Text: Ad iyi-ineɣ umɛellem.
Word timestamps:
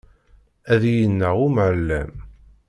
Ad 0.73 0.81
iyi-ineɣ 0.91 1.35
umɛellem. 1.47 2.11